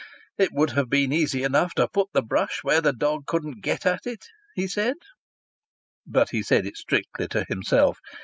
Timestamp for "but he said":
6.07-6.63